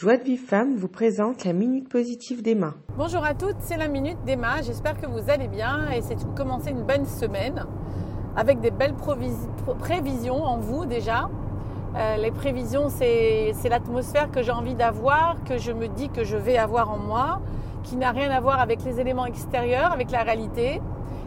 [0.00, 2.72] Joie de Vive Femme vous présente la Minute Positive d'Emma.
[2.96, 4.62] Bonjour à toutes, c'est la Minute d'Emma.
[4.62, 7.66] J'espère que vous allez bien et c'est de commencer une bonne semaine
[8.34, 8.94] avec des belles
[9.78, 11.28] prévisions en vous déjà.
[11.96, 16.38] Euh, les prévisions, c'est l'atmosphère que j'ai envie d'avoir, que je me dis que je
[16.38, 17.42] vais avoir en moi,
[17.82, 20.80] qui n'a rien à voir avec les éléments extérieurs, avec la réalité,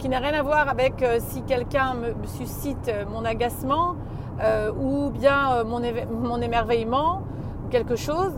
[0.00, 3.94] qui n'a rien à voir avec euh, si quelqu'un me suscite euh, mon agacement
[4.78, 5.80] ou bien mon,
[6.10, 7.22] mon émerveillement
[7.64, 8.32] ou quelque chose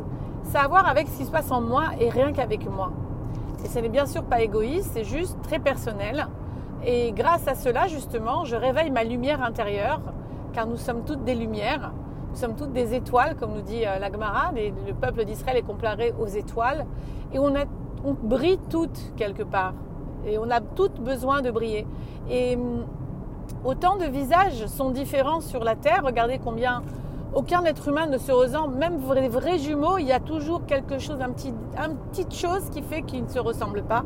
[0.48, 2.90] ça a à voir avec ce qui se passe en moi et rien qu'avec moi.
[3.64, 6.26] Et ce n'est bien sûr pas égoïste, c'est juste très personnel.
[6.84, 10.00] Et grâce à cela, justement, je réveille ma lumière intérieure,
[10.52, 11.92] car nous sommes toutes des lumières,
[12.30, 16.14] nous sommes toutes des étoiles, comme nous dit euh, l'Agmara, le peuple d'Israël est comparé
[16.18, 16.86] aux étoiles,
[17.32, 17.52] et on,
[18.04, 19.74] on brille toutes quelque part,
[20.24, 21.86] et on a toutes besoin de briller.
[22.30, 22.86] Et hum,
[23.64, 26.82] autant de visages sont différents sur la Terre, regardez combien
[27.34, 30.98] aucun être humain ne se ressemble, même les vrais jumeaux, il y a toujours quelque
[30.98, 34.04] chose, un petit, une petite chose qui fait qu'ils ne se ressemblent pas.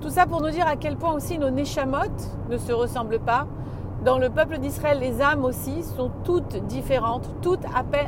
[0.00, 3.46] Tout ça pour nous dire à quel point aussi nos neshamotes ne se ressemblent pas.
[4.04, 7.64] Dans le peuple d'Israël, les âmes aussi sont toutes différentes, toutes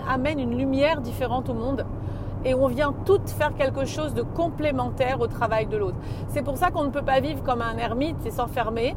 [0.08, 1.84] amènent une lumière différente au monde
[2.44, 5.96] et on vient toutes faire quelque chose de complémentaire au travail de l'autre.
[6.28, 8.96] C'est pour ça qu'on ne peut pas vivre comme un ermite et s'enfermer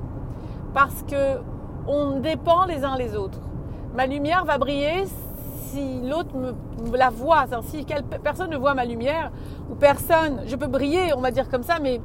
[0.73, 1.39] parce que
[1.88, 3.39] on dépend les uns les autres.
[3.95, 5.05] Ma lumière va briller
[5.72, 7.86] si l'autre me, la voit, si
[8.23, 9.31] personne ne voit ma lumière,
[9.69, 12.02] ou personne, je peux briller, on va dire comme ça, mais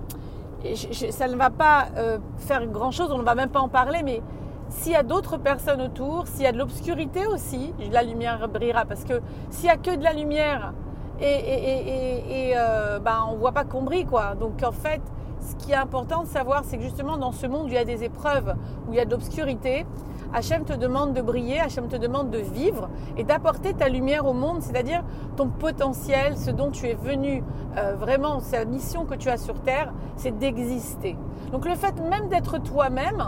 [1.11, 4.23] ça ne va pas euh, faire grand-chose, on ne va même pas en parler, mais
[4.69, 8.85] s'il y a d'autres personnes autour, s'il y a de l'obscurité aussi, la lumière brillera,
[8.85, 10.73] parce que s'il y a que de la lumière
[11.21, 14.35] et, euh, ben, on voit pas qu'on brille, quoi.
[14.35, 15.01] Donc en fait,
[15.41, 17.85] ce qui est important de savoir, c'est que justement dans ce monde il y a
[17.85, 18.55] des épreuves,
[18.87, 19.87] où il y a de l'obscurité,
[20.35, 24.33] Hachem te demande de briller, Hachem te demande de vivre et d'apporter ta lumière au
[24.33, 25.03] monde, c'est-à-dire
[25.37, 27.43] ton potentiel, ce dont tu es venu
[27.77, 31.17] euh, vraiment, c'est la mission que tu as sur Terre, c'est d'exister.
[31.53, 33.23] Donc le fait même d'être toi-même,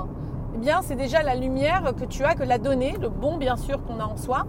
[0.55, 3.57] eh bien c'est déjà la lumière que tu as, que l'a donnée, le bon bien
[3.57, 4.47] sûr qu'on a en soi.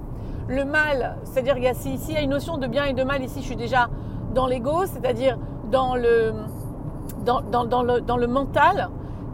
[0.47, 3.45] Le mal, c'est-à-dire s'il y a une notion de bien et de mal, ici je
[3.45, 3.89] suis déjà
[4.33, 5.37] dans l'ego, c'est-à-dire
[5.71, 6.33] dans le,
[7.23, 8.89] dans, dans, le, dans le mental,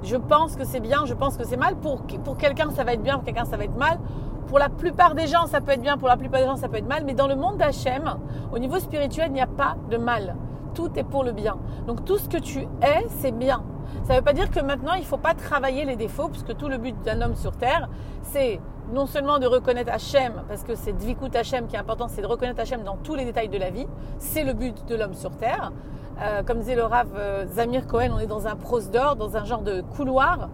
[0.06, 1.76] je pense que c'est bien, je pense que c'est mal.
[1.76, 2.06] Pour,
[2.38, 4.00] quelqu'un, ça va être bien, pour quelqu'un, ça va être mal.
[4.48, 6.70] Pour la plupart des gens, ça peut être bien, pour la plupart des gens, ça
[6.70, 7.04] peut être mal.
[7.06, 8.16] Mais dans le monde d'Hachem,
[8.54, 10.36] au niveau spirituel, il n'y a pas de mal.
[10.74, 11.58] Tout est pour le bien.
[11.88, 13.64] Donc tout ce que tu es, c'est bien.
[14.04, 16.56] Ça ne veut pas dire que maintenant, il ne faut pas travailler les défauts, puisque
[16.56, 17.90] tout le but d'un homme sur Terre,
[18.22, 18.60] c'est
[18.94, 22.28] non seulement de reconnaître Hachem, parce que c'est Dvikut Hachem qui est important, c'est de
[22.28, 23.88] reconnaître Hachem dans tous les détails de la vie.
[24.20, 25.72] C'est le but de l'homme sur Terre.
[26.22, 29.36] Euh, comme disait le Rav euh, Zamir Cohen, on est dans un prose d'or, dans
[29.36, 30.50] un genre de couloir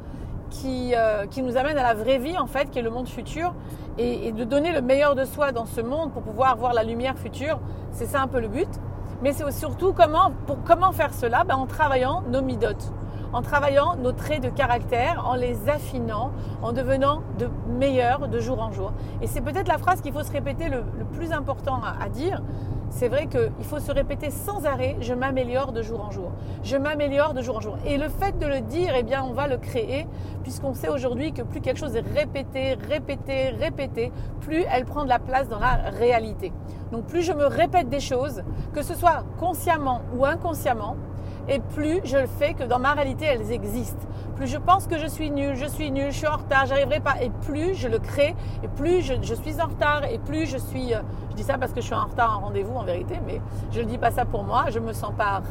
[0.49, 3.07] qui, euh, qui, nous amène à la vraie vie, en fait, qui est le monde
[3.07, 3.53] futur.
[3.97, 7.17] Et, de donner le meilleur de soi dans ce monde pour pouvoir voir la lumière
[7.17, 7.59] future,
[7.91, 8.69] c'est ça un peu le but.
[9.21, 11.43] Mais c'est surtout comment, pour comment faire cela?
[11.43, 12.91] Ben, En travaillant nos midotes
[13.33, 16.31] en travaillant nos traits de caractère, en les affinant,
[16.61, 17.49] en devenant de
[17.79, 18.91] meilleurs de jour en jour.
[19.21, 20.83] Et c'est peut-être la phrase qu'il faut se répéter le,
[21.13, 22.41] plus important à dire,
[22.91, 26.31] c'est vrai qu'il faut se répéter sans arrêt, je m'améliore de jour en jour.
[26.63, 27.77] Je m'améliore de jour en jour.
[27.85, 30.07] Et le fait de le dire, eh bien, on va le créer,
[30.43, 34.11] puisqu'on sait aujourd'hui que plus quelque chose est répété, répété, répété,
[34.41, 36.51] plus elle prend de la place dans la réalité.
[36.91, 38.43] Donc plus je me répète des choses,
[38.73, 40.97] que ce soit consciemment ou inconsciemment,
[41.47, 44.07] et plus je le fais que dans ma réalité, elles existent.
[44.35, 46.99] Plus je pense que je suis nul, je suis nul, je suis en retard, j'arriverai
[46.99, 47.21] pas.
[47.21, 50.93] Et plus je le crée, et plus je, suis en retard, et plus je suis.
[50.93, 51.01] Euh,
[51.31, 53.41] je dis ça parce que je suis en retard à un rendez-vous en vérité, mais
[53.71, 54.65] je ne dis pas ça pour moi.
[54.69, 55.41] Je me sens pas.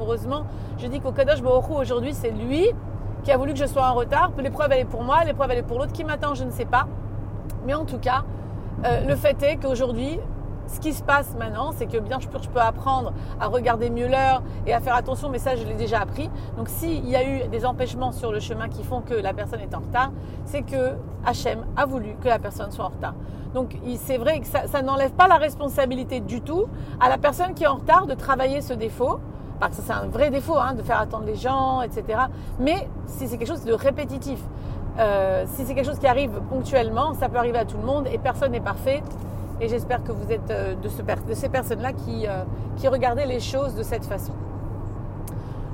[0.00, 0.44] Heureusement,
[0.78, 2.70] je dis qu'au Kadosh Baruch aujourd'hui, c'est lui
[3.24, 4.30] qui a voulu que je sois en retard.
[4.38, 5.92] L'épreuve, elle est pour moi, l'épreuve, elle est pour l'autre.
[5.92, 6.86] Qui m'attend, je ne sais pas.
[7.66, 8.24] Mais en tout cas,
[8.84, 10.18] euh, le fait est qu'aujourd'hui,
[10.68, 14.06] ce qui se passe maintenant, c'est que bien sûr, je peux apprendre à regarder mieux
[14.06, 16.30] l'heure et à faire attention, mais ça, je l'ai déjà appris.
[16.56, 19.60] Donc, s'il y a eu des empêchements sur le chemin qui font que la personne
[19.60, 20.12] est en retard,
[20.44, 23.14] c'est que Hachem a voulu que la personne soit en retard.
[23.54, 26.66] Donc, c'est vrai que ça, n'enlève pas la responsabilité du tout
[27.00, 29.20] à la personne qui est en retard de travailler ce défaut.
[29.58, 32.20] Parce que c'est un vrai défaut hein, de faire attendre les gens, etc.
[32.60, 34.38] Mais si c'est quelque chose de répétitif,
[35.00, 38.06] euh, si c'est quelque chose qui arrive ponctuellement, ça peut arriver à tout le monde
[38.12, 39.02] et personne n'est parfait.
[39.60, 42.44] Et j'espère que vous êtes euh, de, ces personnes-là qui, euh,
[42.76, 44.32] qui regardaient les choses de cette façon.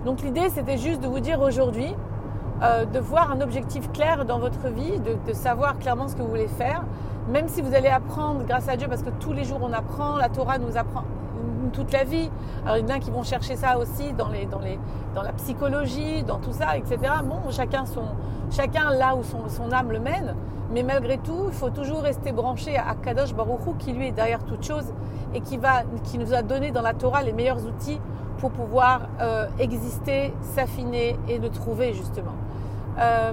[0.06, 1.94] Donc l'idée, c'était juste de vous dire aujourd'hui,
[2.62, 6.28] euh, de voir un objectif clair dans votre vie, de, savoir clairement ce que vous
[6.28, 6.84] voulez faire,
[7.28, 10.16] même si vous allez apprendre grâce à Dieu, parce que tous les jours on apprend,
[10.16, 11.04] la Torah nous apprend
[11.72, 12.30] toute la vie.
[12.64, 16.52] Alors il y en a qui vont chercher ça aussi dans, la psychologie, dans tout
[16.52, 16.98] ça, etc.
[17.24, 20.34] Bon, chacun, là où son âme le mène.
[20.74, 24.44] Mais malgré tout, il faut toujours rester branché à Kadosh Baruchou qui lui est derrière
[24.44, 24.92] toute chose
[25.32, 28.00] et qui, va, qui nous a donné dans la Torah les meilleurs outils
[28.38, 32.34] pour pouvoir euh, exister, s'affiner et le trouver justement.
[32.98, 33.30] Euh,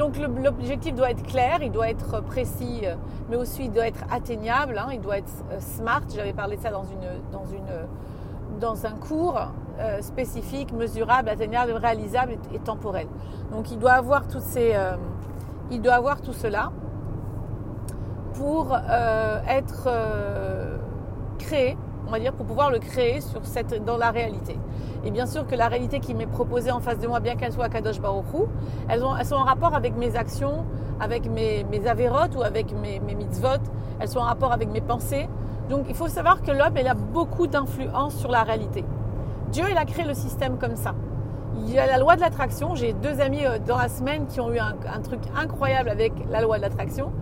[0.00, 2.82] donc l'objectif doit être clair, il doit être précis,
[3.28, 6.02] mais aussi il doit être atteignable, hein, il doit être euh, smart.
[6.12, 9.40] J'avais parlé de ça dans, une, dans, une, dans un cours
[10.00, 13.06] spécifique, mesurable, atteignable, réalisable et, temporel.
[13.52, 14.74] Donc il doit avoir toutes ces,
[15.70, 16.72] il doit avoir tout cela
[18.34, 18.76] pour
[19.46, 19.88] être
[21.38, 21.76] créé
[22.10, 24.58] on va dire, pour pouvoir le créer sur cette, dans la réalité.
[25.04, 27.52] Et bien sûr que la réalité qui m'est proposée en face de moi, bien qu'elle
[27.52, 28.48] soit à Kadosh Baruchou,
[28.88, 30.64] elles, elles sont en rapport avec mes actions,
[30.98, 33.62] avec mes, mes avérotes ou avec mes, mes mitzvot,
[34.00, 35.28] elles sont en rapport avec mes pensées.
[35.68, 38.84] Donc il faut savoir que l'homme, il a beaucoup d'influence sur la réalité.
[39.52, 40.96] Dieu, il a créé le système comme ça.
[41.56, 42.74] Il y a la loi de l'attraction.
[42.74, 46.40] J'ai deux amis euh, dans la semaine qui ont eu un, truc incroyable avec la
[46.40, 47.12] loi de l'attraction.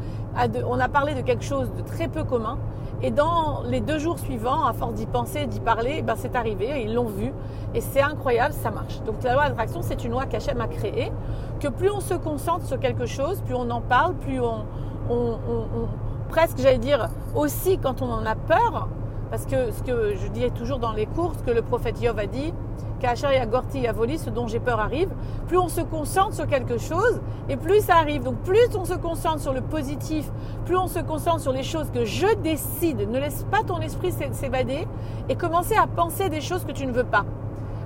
[0.66, 2.58] On a parlé de quelque chose de très peu commun.
[3.02, 6.82] Et dans les deux jours suivants, à force d'y penser, d'y parler, ben c'est arrivé,
[6.82, 7.32] ils l'ont vu.
[7.74, 9.00] Et c'est incroyable, ça marche.
[9.02, 11.12] Donc la loi d'attraction, c'est une loi qu'Hachem a créée,
[11.60, 14.64] que plus on se concentre sur quelque chose, plus on en parle, plus on,
[15.10, 15.88] on, on
[16.28, 18.88] presque, j'allais dire, aussi quand on en a peur,
[19.30, 22.18] parce que ce que je disais toujours dans les cours, ce que le prophète Yov
[22.18, 22.52] a dit,
[23.00, 25.10] Kachar Gorti Yavoli, ce dont j'ai peur arrive,
[25.46, 28.24] plus on se concentre sur quelque chose et plus ça arrive.
[28.24, 30.30] Donc plus on se concentre sur le positif,
[30.64, 34.12] plus on se concentre sur les choses que je décide, ne laisse pas ton esprit
[34.32, 34.86] s'évader
[35.28, 37.24] et commencer à penser des choses que tu ne veux pas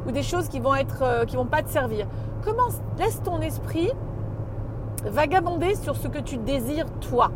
[0.06, 2.06] ou des choses qui vont être euh, qui vont pas te servir.
[2.44, 3.90] Commence, laisse ton esprit
[5.04, 7.30] vagabonder sur ce que tu désires toi.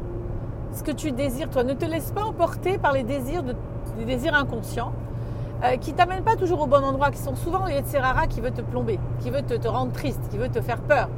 [0.73, 3.55] Ce que tu désires toi, ne te laisse pas emporter par les désirs de
[3.97, 4.93] des désirs inconscients,
[5.65, 8.51] euh, qui t'amènent pas toujours au bon endroit, qui sont souvent les Yetzerara qui veut
[8.51, 11.09] te plomber, qui veut te, rendre triste, qui veut te faire peur.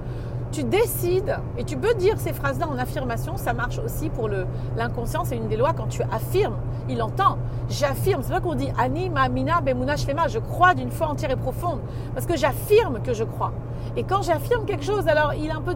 [0.52, 4.30] Tu décides, et tu peux dire ces phrases-là en affirmation, ça marche aussi pour
[4.76, 6.56] l'inconscient, c'est une des lois, quand tu affirmes,
[6.88, 7.36] il entend.
[7.68, 11.36] J'affirme, c'est pas qu'on dit Anima, Mina, Bemuna, Shlema, je crois d'une foi entière et
[11.36, 11.80] profonde,
[12.14, 13.52] parce que j'affirme que je crois.
[13.96, 15.74] Et quand j'affirme quelque chose, alors il est un peu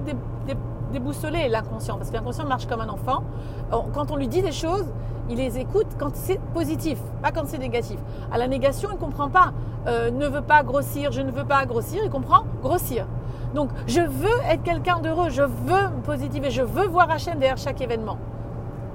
[0.93, 3.23] déboussolé, l'inconscient, parce que l'inconscient marche comme un enfant.
[3.71, 4.87] Quand on lui dit des choses,
[5.31, 7.99] il les écoute quand c'est positif, pas quand c'est négatif.
[8.31, 9.53] À la négation, il ne comprend pas.
[9.87, 13.07] Euh, ne veut pas grossir, je ne veux pas grossir, il comprend grossir.
[13.55, 17.57] Donc, je veux être quelqu'un d'heureux, je veux me positiver, je veux voir Hachem derrière
[17.57, 18.17] chaque événement.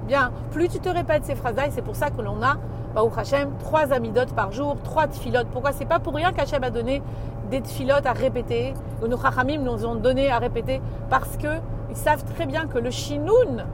[0.06, 2.56] Bien, plus tu te répètes ces phrases-là, et c'est pour ça que l'on a,
[2.94, 5.48] Baruch Hachem, trois amidotes par jour, trois tfilotes.
[5.48, 5.72] Pourquoi?
[5.72, 7.02] C'est pas pour rien qu'Hachem a donné
[7.50, 10.80] des tfilotes à répéter, ou nos chachamim nous ont donné à répéter,
[11.10, 11.60] parce qu'ils
[11.94, 13.64] savent très bien que le chinoun,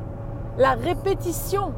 [0.58, 1.72] la répétition,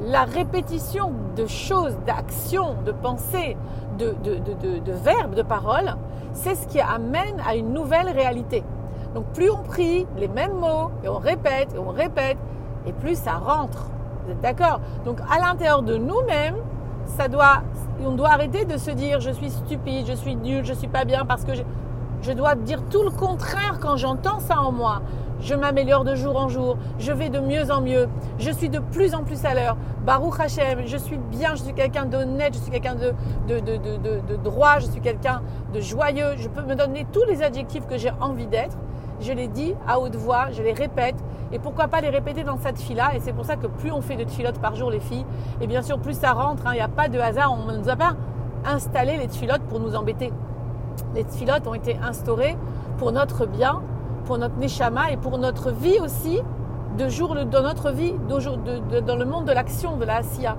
[0.00, 3.56] la répétition de choses, d'actions, de pensées,
[3.98, 5.96] de, de, verbes, de paroles,
[6.32, 8.62] c'est ce qui amène à une nouvelle réalité.
[9.14, 12.36] Donc plus on prie les mêmes mots et on répète et on répète,
[12.86, 13.88] et plus ça rentre.
[14.24, 14.80] Vous êtes d'accord?
[15.04, 16.56] Donc à l'intérieur de nous-mêmes,
[17.06, 17.62] ça doit,
[18.04, 21.04] on doit arrêter de se dire je suis stupide, je suis nul, je suis pas
[21.04, 21.62] bien parce que je,
[22.22, 25.02] je dois dire tout le contraire quand j'entends ça en moi
[25.40, 28.78] je m'améliore de jour en jour, je vais de mieux en mieux, je suis de
[28.78, 29.76] plus en plus à l'heure.
[30.04, 33.12] Baruch Hashem, je suis bien, je suis quelqu'un d'honnête, je suis quelqu'un de,
[33.48, 35.42] de, de, droit, je suis quelqu'un
[35.74, 36.36] de joyeux.
[36.36, 38.76] Je peux me donner tous les adjectifs que j'ai envie d'être.
[39.20, 41.16] Je les dis à haute voix, je les répète.
[41.52, 44.00] Et pourquoi pas les répéter dans cette fille-là Et c'est pour ça que plus on
[44.00, 45.24] fait de filotes par jour, les filles,
[45.60, 46.66] et bien sûr, plus ça rentre.
[46.66, 46.72] Hein.
[46.72, 47.52] Il n'y a pas de hasard.
[47.52, 48.14] On ne nous a pas
[48.64, 50.32] installé les filotes pour nous embêter.
[51.14, 52.56] Les filotes ont été instaurées
[52.98, 53.82] pour notre bien,
[54.26, 56.40] pour notre neshama et pour notre vie aussi,
[56.98, 60.56] de jour dans notre vie, dans le monde de l'action, de la asiya.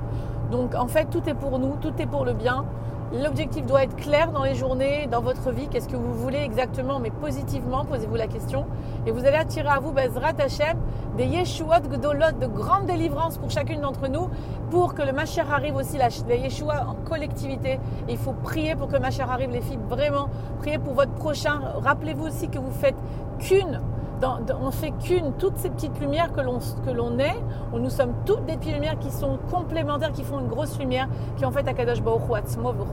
[0.51, 2.65] Donc en fait, tout est pour nous, tout est pour le bien.
[3.13, 5.69] L'objectif doit être clair dans les journées, dans votre vie.
[5.69, 8.65] Qu'est-ce que vous voulez exactement, mais positivement, posez-vous la question.
[9.05, 10.77] Et vous allez attirer à vous, Bezrat Hashem,
[11.15, 14.29] des Yeshuot Gdolot, de grandes délivrances pour chacune d'entre nous,
[14.71, 17.79] pour que le Mashiach arrive aussi, la, les Yeshua en collectivité.
[18.09, 20.27] il faut prier pour que le Mashiach arrive, les filles, vraiment.
[20.59, 21.61] Priez pour votre prochain.
[21.81, 22.97] Rappelez-vous aussi que vous faites
[23.39, 23.79] qu'une
[24.23, 27.35] on fait qu'une, toutes ces petites lumières que l'on, que l'on est,
[27.73, 31.07] où nous sommes toutes des petites lumières qui sont complémentaires, qui font une grosse lumière,
[31.37, 32.23] qui en fait Akadosh Baruch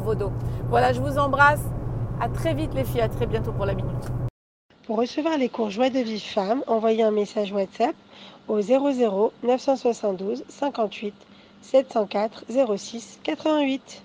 [0.05, 0.33] Vodo.
[0.69, 1.63] Voilà, je vous embrasse.
[2.21, 3.91] À très vite les filles, à très bientôt pour la minute.
[4.87, 7.95] Pour recevoir les cours Joie de vie femme, envoyez un message WhatsApp
[8.49, 11.15] au 00 972 58
[11.63, 12.45] 704
[12.77, 14.03] 06 88.